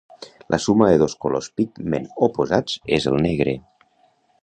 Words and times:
La 0.53 0.57
suma 0.63 0.87
de 0.91 0.95
dos 1.03 1.15
colors 1.25 1.51
pigment 1.61 2.09
oposats 2.31 2.81
és 2.99 3.09
el 3.13 3.23
negre. 3.31 3.59